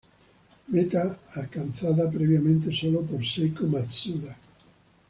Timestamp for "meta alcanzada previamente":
0.69-2.71